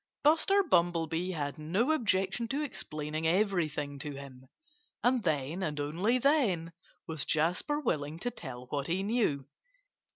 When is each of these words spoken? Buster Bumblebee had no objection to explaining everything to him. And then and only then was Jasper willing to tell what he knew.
Buster 0.23 0.63
Bumblebee 0.63 1.29
had 1.29 1.59
no 1.59 1.91
objection 1.91 2.47
to 2.47 2.63
explaining 2.63 3.27
everything 3.27 3.99
to 3.99 4.13
him. 4.15 4.47
And 5.03 5.21
then 5.21 5.61
and 5.61 5.79
only 5.79 6.17
then 6.17 6.71
was 7.07 7.23
Jasper 7.23 7.79
willing 7.79 8.17
to 8.21 8.31
tell 8.31 8.65
what 8.71 8.87
he 8.87 9.03
knew. 9.03 9.45